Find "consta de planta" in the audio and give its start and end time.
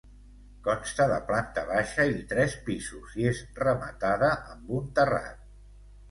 0.67-1.63